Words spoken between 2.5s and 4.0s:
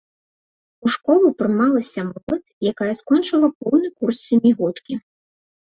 якая скончыла поўны